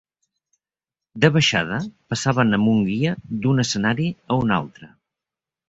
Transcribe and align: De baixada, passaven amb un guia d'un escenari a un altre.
De 1.25 1.29
baixada, 1.35 1.77
passaven 2.15 2.59
amb 2.59 2.73
un 2.73 2.81
guia 2.89 3.13
d'un 3.45 3.67
escenari 3.67 4.09
a 4.33 4.43
un 4.47 4.59
altre. 4.61 4.93